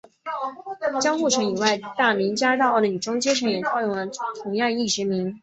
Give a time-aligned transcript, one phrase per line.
[0.99, 4.07] 江户城以外大名家大奥的女中阶层也套用了
[4.41, 5.39] 同样的役职名。